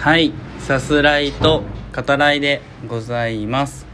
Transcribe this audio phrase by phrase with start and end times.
[0.00, 1.62] はいさすらいと
[1.94, 3.84] 語らいでございます。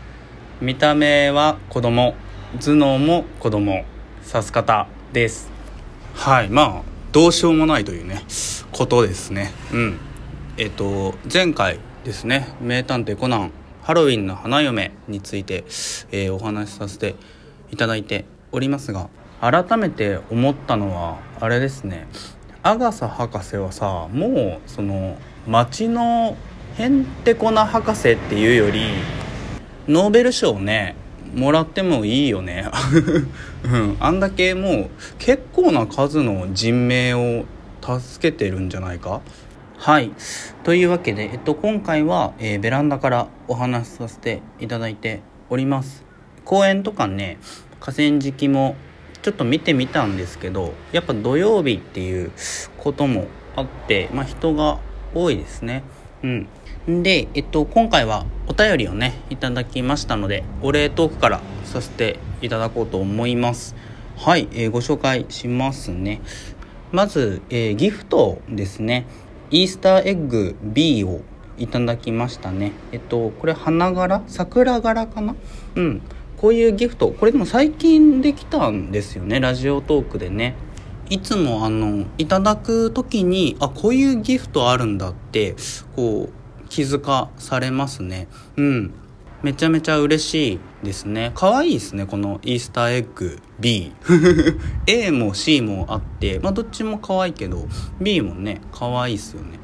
[0.61, 2.15] 見た目は子供
[2.61, 3.85] 頭脳も子供
[4.23, 5.51] さす方です。
[6.15, 8.23] はいまあどうしようもないというね
[8.71, 9.51] ことですね。
[9.73, 9.99] うん。
[10.59, 13.51] えっと前回ですね「名探偵コナン
[13.83, 15.65] ハロウィンの花嫁」について、
[16.13, 17.17] えー、お話しさせて
[17.73, 19.09] いただいておりますが
[19.41, 22.07] 改めて思ったのはあれですね。
[22.63, 26.37] アガサ博士はさもうその町の
[26.77, 28.83] へんてこな博士っていうより
[29.89, 30.97] ノーベル賞ね
[31.35, 32.67] もらってもいいよね、
[33.65, 37.45] うん、あんだけもう結構な数の人命を
[37.83, 39.21] 助けてるんじゃないか？
[39.77, 40.13] はい。
[40.65, 45.21] というわけで、えっと、今回は、えー、ベランダからお話しさせていただいて
[45.51, 46.05] おります。
[46.45, 47.39] 公園とかね
[47.81, 48.77] 河川敷も
[49.23, 52.31] ちょっと見てみたんですけどやっぱ土曜日っていう
[52.79, 53.27] ことも
[53.57, 54.79] あって、まあ、人が
[55.17, 55.83] 多いですね。
[56.23, 57.03] うん。
[57.03, 63.75] で、えっと、今回はお便りをねいただきましたのでお礼トークからさせていただこうと思います。
[64.17, 66.21] はい、えー、ご紹介しますね。
[66.93, 69.07] まず、えー、ギフトですね。
[69.51, 71.23] イースターエッグ B を
[71.59, 72.73] いただきましたね。
[72.93, 74.23] えっとこれ花柄？
[74.27, 75.35] 桜柄かな？
[75.75, 76.03] うん。
[76.37, 77.11] こういうギフト。
[77.11, 79.41] これでも最近できたんですよね。
[79.41, 80.55] ラジオトークでね。
[81.09, 85.55] いつもあのいただく時にあこういうギフトあるんだって
[85.95, 88.29] こう気づかされますね。
[88.57, 88.95] うん。
[89.43, 91.31] めちゃめちゃ嬉しいですね。
[91.35, 93.39] 可愛いですねこのイースターエッグ。
[93.61, 93.93] B
[94.87, 97.67] A も C もあってまあどっちも可愛いけど
[98.01, 99.59] B もね可愛いっすよね。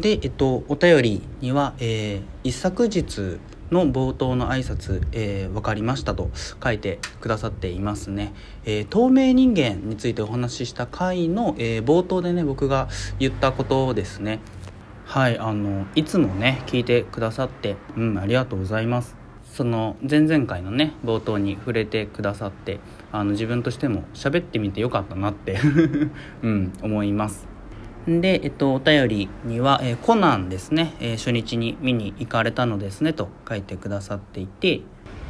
[0.00, 3.38] でえっとお便りには、えー、一昨日
[3.70, 6.30] の冒頭の挨拶、えー、分かりましたと
[6.62, 8.32] 書いてくださっていますね、
[8.64, 14.40] えー、透明人間についてお話しした回の、えー、冒頭でね僕が言ったことですね。
[15.04, 19.16] はいあのいつもね聞いてくださってうんありがとうございます。
[19.44, 22.80] その前々回のね冒頭に触れてくださって
[23.12, 25.58] あの自分としても喋ってみてよかったなって
[26.42, 27.55] うん思います。
[28.06, 34.80] で、えっと、お便りには、えー、コナンですね、えー、初日に見に行かれたのですねと書いてくださっていて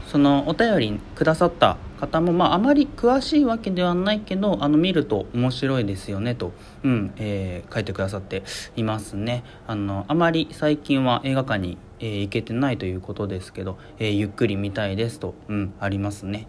[0.06, 6.52] そのお便りくださった方も、まあ、あまり詳しいわけではないけどあの見ると面白いですよねと、
[6.84, 8.44] うんえー、書いてくださって
[8.76, 9.42] いますね。
[9.66, 16.46] あのあまり最近は映画館に、えー、行けてないということですけど、えー、ゆっくり見たいですと、うん、ありますね。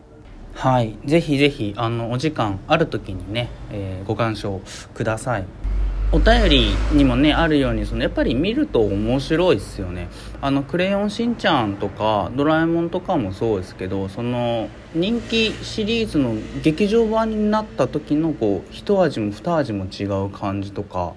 [0.53, 4.61] はい、ぜひぜひあのお時間ある時にね、えー、ご鑑賞
[4.93, 5.45] ください。
[6.09, 10.07] お便りにもねあるようにそのやっぱり見ると面白いですよね。
[10.39, 21.13] あの「クレヨンしんちゃん」とか「ドラえもん」とかもそうですけどその人気シリーズの劇場版になった時のこう一味も二味も違う感じとか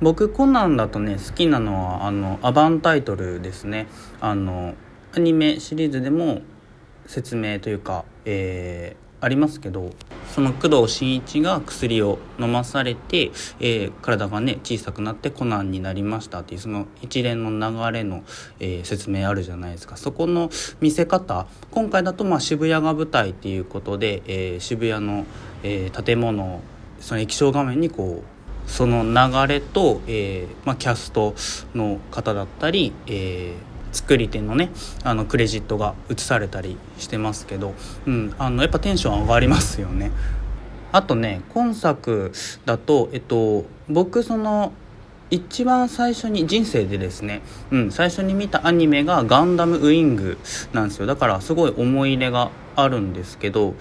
[0.00, 3.88] 僕コナンだとね好きなのはあのアバンタイトルですね。
[4.20, 4.74] あの
[5.16, 6.42] アニメシリーズでも
[7.06, 9.90] 説明というか、えーありますけど
[10.34, 18.22] その工藤新一が薬を飲まされて、えー、体がね小さくなってコナンになりましたっていうその一連の流れの、
[18.60, 19.96] えー、説明あるじゃないですか。
[19.96, 25.26] そこの見せ方今回だとまあ渋谷が舞台っていうことで、えー、渋谷の、
[25.64, 26.60] え建物
[27.00, 31.34] その液晶画面にこうその流れと、えまあ、キャスト
[31.74, 34.70] の方だったり、えー作り手のね
[35.02, 37.74] あのクレジットが映されたりしてますけど、
[38.06, 40.12] うん、あのやっぱテンション上がりますよね。
[40.92, 42.32] あとね今作
[42.64, 44.72] だと、えっと、僕その
[45.30, 50.38] 一番最初に人生でですね、うん、最初に見たアニメが「ガンダムウイング」
[50.72, 53.74] なんですよだからすごい思い入れがあるんですけど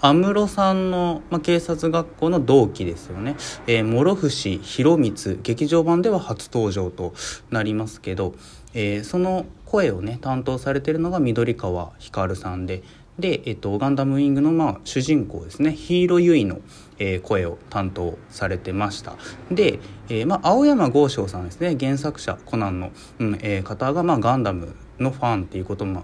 [0.00, 3.34] 安室さんの、まあ、警察学校の同期ですよね、
[3.66, 7.14] えー、諸伏弘光劇場版では初登場と
[7.50, 8.34] なりますけど、
[8.74, 12.82] えー、その声をね担当されてるのが緑川光さんで
[13.18, 15.72] で、えっと、ガンダムウィングの、まあ、主人公ですね。
[15.72, 16.60] ヒーローユイの、
[16.98, 19.14] えー、声を担当されてました。
[19.52, 21.76] で、えーまあ、青山剛昌さんですね。
[21.78, 22.90] 原作者コナンの、
[23.20, 26.02] うんえー、方が、まあ、ガンダムのファンっていうことも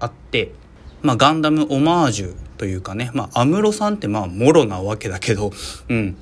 [0.00, 0.52] あって、
[1.02, 5.52] まあ、ガンダムオマージュというかね、まあ、安室さんってまあもろなわけだけど、
[5.88, 6.16] うん、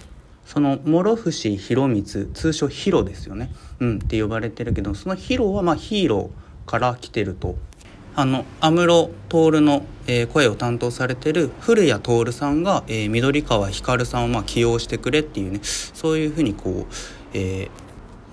[0.47, 2.03] その諸伏弘光
[2.33, 3.51] 通称ヒロですよね、
[3.81, 7.57] うん、って呼ばれてるけどそのヒロはまあヒーローから来てると
[8.15, 16.95] あの安室徹の、えー、声を担当されてる古谷徹さんが、えー、緑川光さんをまあ起用してくれっていうねそういうふうにこう、
[17.35, 17.69] えー、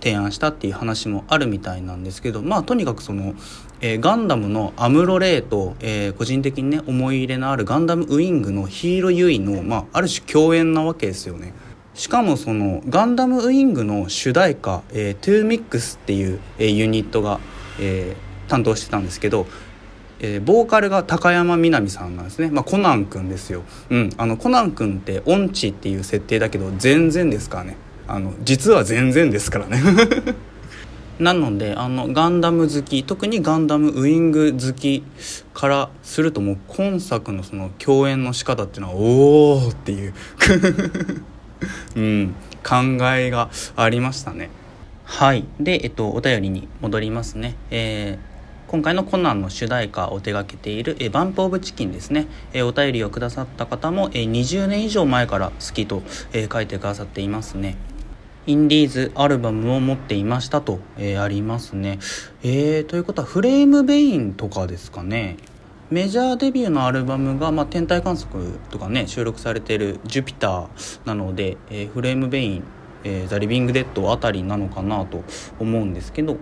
[0.02, 3.34] 提案したっていう話もあるみたいなんですけどまあとにかくその、
[3.82, 11.54] えー、ガンダムのアムロレイと、えー、個人的にね思い入れのあるガンダムウィングのヒイロ・ユイの、まあ、ある種共演なわけですよね。
[11.94, 17.40] しかもそのガンダムウイングの主題歌、えー、 TWO-MIX っていう、えー、ユニットが、
[17.80, 19.46] えー、担当してたんですけど、
[20.20, 27.78] えー、ボーカルが高山みなみさんなんですね、まあ、コナン君ですよ、うん、あのコナン君って音痴っていう設定だけど全然ですからね。
[28.06, 29.82] あの実は全然ですからね。
[31.20, 35.04] なのであのガンダム好き特にガンダムウイング好き
[35.54, 40.14] からするともう今作のその共演の仕方っていうのはおおっていう。
[41.96, 42.76] うん考
[43.14, 44.50] えがありましたね
[45.04, 48.34] はいでえっとお便りに戻りますねえー
[48.74, 56.02] 今回のコナンの主題歌を手掛けている、えバンプオブチキンですね、えお便りをくださった方も、え20年以上前から好きと、
[56.34, 57.76] え書いてくださっていますね。
[58.48, 62.00] インディーズアルバムを持っていましたと、え、ありますね。
[62.42, 65.38] えー、ということはフレームベインとかですかね。
[65.94, 70.68] メジャーデビューのアルバムが、まあ、天体観測とかね収録されてる「ジュピター」
[71.06, 72.64] なので、えー、フレームベイン、
[73.04, 75.24] えー、ザ・リビング・デッドあたりなのかなと
[75.60, 76.38] 思うんですけど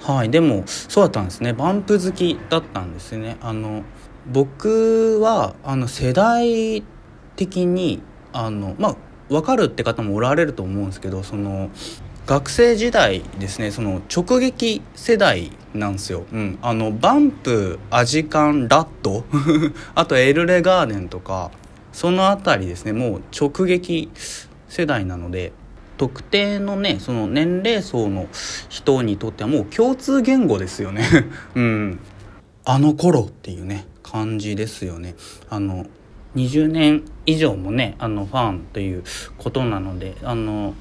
[0.00, 1.52] はいでもそうだったんですね。
[1.52, 3.36] バンプ好きだったんですね。
[3.40, 3.84] あの
[4.26, 6.82] 僕はあの世代
[7.36, 8.02] 的に
[8.32, 8.96] あのまあ
[9.28, 11.70] 分かるって方もおられると思うんですけどその
[12.26, 19.24] 学生時代ですねその直撃世代なんですよ、うん、あのバンプアジカンラット
[19.94, 21.52] あとエルレガーデンとか
[21.96, 22.92] その辺りですね。
[22.92, 24.10] もう直撃
[24.68, 25.52] 世代なので
[25.96, 28.28] 特定のねその年齢層の
[28.68, 31.06] 人にとってはもう共通言語ですよね。
[31.56, 31.98] うん。
[32.66, 35.14] あの頃っていうね感じですよね。
[35.48, 35.86] あの
[36.34, 39.02] 20年以上もねあのファンという
[39.38, 40.74] ことなのであの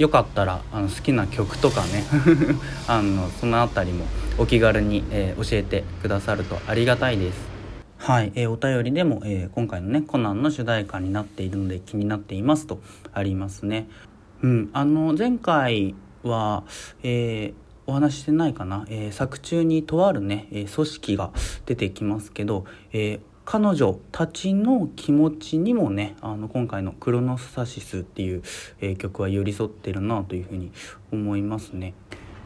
[0.00, 2.04] よかったらあの好きな曲とかね
[2.88, 4.06] あのその辺りも
[4.38, 7.50] お気軽に、えー、教えてくださるとありがたいです。
[7.98, 12.80] はい、えー、お便りでも、えー、今回のねコナンの主題歌になっているので気になっていますと
[13.12, 13.88] ありますね。
[14.42, 16.64] うん、あの前回は、
[17.02, 21.30] えー、お話ししてないかな、えー、作中にとあるね、えー、組織が
[21.66, 22.64] 出てきますけど、
[22.94, 23.20] えー、
[23.52, 28.42] 彼女たちの気持ちにもねあの今回の「クロノスサシス」っていう、
[28.80, 30.70] え、曲は寄り添ってるなというふうに
[31.10, 31.94] 思いますね。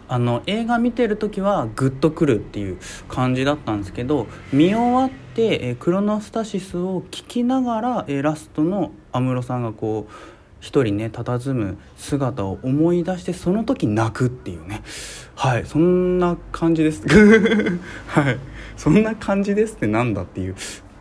[0.08, 10.12] あの映画見てる時はグッとくるっていう感じだったんですけど見終わって、え、クロノスタシスを聴きながら、え、ラストの安室さんがこう
[10.60, 14.82] 一人ね佇む姿を思い出してその時泣くっていうね。
[15.34, 17.02] はいそんな感じです。
[18.08, 18.38] はい
[18.78, 20.54] そんな感じですってなんだっていう。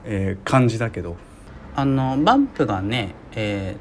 [0.05, 1.17] えー、感じだけど
[1.75, 3.75] あのバンプがね、え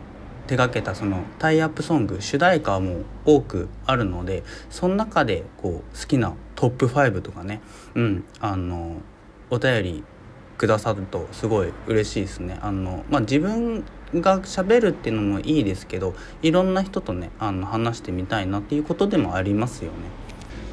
[0.46, 7.60] ー、手がけたそのタイアップソング主題歌も多くあるのでその中でこう好きなトップ5とかね
[7.94, 9.00] うんあの
[9.50, 10.04] お便り
[10.56, 13.84] くださるとすごい嬉しいですねあの、まあ、自分
[14.14, 19.96] が喋るっていうのもいいですけどいろんな人とねあの話してみたいなっていうことでもありますよね。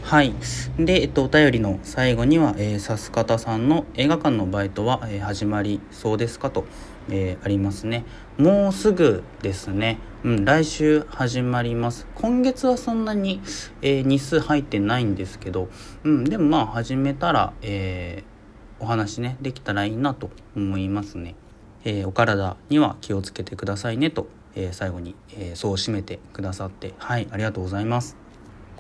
[0.09, 0.33] はい。
[0.79, 6.49] で、えっと、お便りの最後には、えー、さす方さんの映画館のバイトは、えー、始まりそうですか？
[6.49, 6.65] と、
[7.11, 8.05] えー、ありますね。
[8.39, 9.99] もうすぐですね。
[10.23, 12.07] うん、来週始まります。
[12.15, 13.39] 今月はそんなに、
[13.83, 15.69] えー、日数入ってないんですけど、
[16.03, 21.35] うん、でもまあ始めたら、えー、お話ね、できたらいいなと思いますね。
[21.83, 24.25] えー、お体には気をつけてくださいねと、
[24.55, 28.17] えー、最後に、えー、そう締めてくださって、はい、ありがとうございます。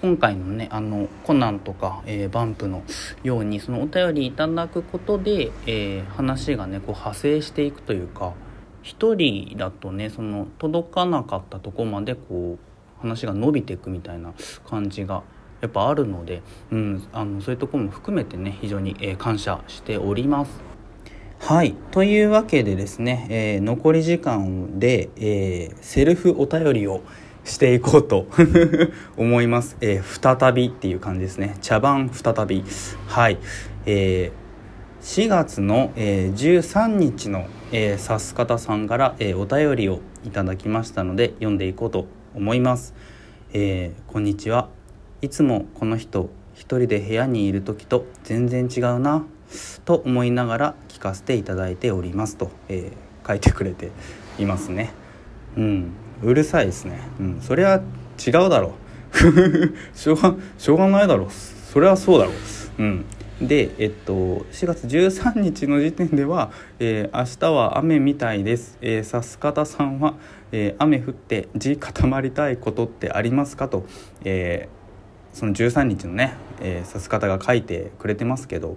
[0.01, 2.83] 今回のねあのコナンとか、えー、バンプの
[3.21, 8.33] ようにそのお便りいただくことで、えー、話がねこう派生していくというか
[8.81, 14.33] 一人だとねその届かなかったとこまでこう話が伸びていくみたいな
[14.65, 15.23] 感じが
[15.59, 20.69] やっぱあるので、うん、あのそういうとこも含めてね非常に、えー、感謝しております。
[21.39, 27.01] はいというわけでですね、えー、残り時間で、えー、セルフお便りを
[27.49, 28.27] していこうと
[29.17, 31.57] 思います、えー、再びっていう感じですね。
[31.61, 32.63] 茶番再び。
[33.07, 33.39] はい。
[33.85, 42.93] えー、4月の、えー、13日の、えー、さす方さんから、えー、お便りをいただきましたので読んでいこうと思います、
[43.53, 44.69] えー、こんにちは。
[45.21, 49.25] いつもこの人一人で部屋にいる時と全然違うな
[49.85, 53.89] と思いながら聞かせていただいておりますと、えー、書いてくれて
[54.37, 54.93] いますね。
[55.57, 55.91] うん。
[56.23, 56.99] うるさいですね。
[57.19, 57.41] うん。
[57.41, 57.81] それは
[58.25, 58.73] 違うだろ。
[59.13, 61.25] う しょうがしょうがないだろ。
[61.25, 62.31] うそれはそうだろ。
[62.31, 63.05] ううん。
[63.41, 64.13] でえっと
[64.51, 70.15] 4月13日の時点では、えー、明日は雨みたいです、えー、さす方さんは、
[70.51, 73.85] えー、雨降って地固まりたいことってありますかと、
[74.25, 78.75] えー、その13日のね、えー、さす方が書いてくれてますけど、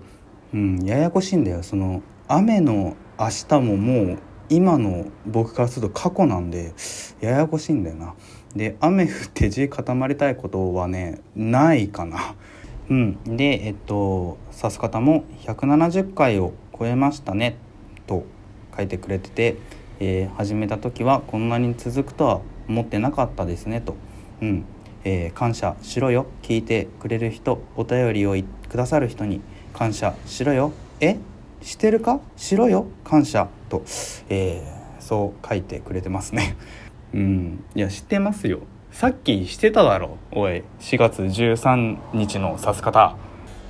[0.54, 1.64] うん、ややこしいんだよ。
[1.64, 4.18] その雨の明日ももう
[4.52, 6.74] 今の僕からすると過去なんで
[7.20, 8.14] ややこしいんだよな。
[8.54, 12.34] で雨降って地固まりたいことはねないかな。
[12.90, 13.36] うん。
[13.36, 17.56] でえっと指す方も170回を超えましたね
[18.06, 18.26] と
[18.76, 19.56] 書いてくれてて、
[20.00, 23.96] えー、始めた時はこんなに続くとは思ってなかったですねと。
[24.42, 24.64] うん。
[25.04, 26.26] えー、感謝しろよ。
[26.42, 28.36] 聞いてくれる人お便りを
[28.68, 29.40] くださる人に
[29.72, 30.72] 感謝しろよ。
[31.00, 31.16] え？
[31.62, 32.20] してるか？
[32.36, 32.86] しろよ。
[33.02, 33.48] 感謝。
[33.72, 33.82] と、
[34.28, 36.56] えー、そう書いてくれてますね。
[37.14, 37.64] うん。
[37.74, 38.60] いや知ってますよ。
[38.90, 40.18] さっきしてただろ。
[40.30, 43.16] おい4月13日の指す方。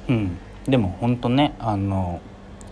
[0.09, 0.37] うん。
[0.67, 2.21] でもほんとねあの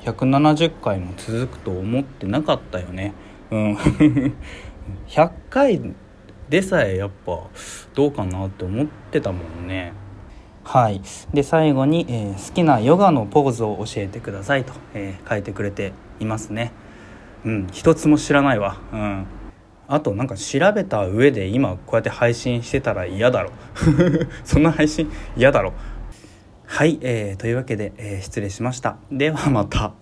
[0.05, 3.13] 170回も続くと思ってなかったよね。
[3.53, 3.77] うん。
[5.07, 5.81] 100回
[6.49, 7.39] でさえやっぱ
[7.95, 9.93] どうかなって思ってたもんね。
[10.65, 11.01] はい。
[11.33, 16.73] で最後に、えー、好きなヨガのポーズを教えてくださいと、えー、書いてくれていますね。
[17.45, 17.67] うん。
[17.73, 18.77] 一つも知らないわ。
[18.93, 19.27] うん。
[19.89, 23.51] あとなんか調べた上で今こうやって配信してたら嫌だろ。
[24.45, 25.73] そんな配信嫌だろ。
[26.65, 28.99] はい、えー、というわけで、えー、失礼しました。
[29.11, 29.93] ではまた。